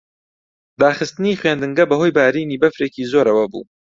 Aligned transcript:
داخستنی 0.81 1.39
خوێندنگە 1.39 1.83
بەهۆی 1.89 2.15
بارینی 2.17 2.59
بەفرێکی 2.61 3.09
زۆرەوە 3.11 3.45
بوو. 3.51 3.63